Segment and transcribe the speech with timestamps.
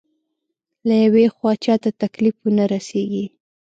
[0.87, 3.25] له يوې خوا چاته تکليف ونه رسېږي.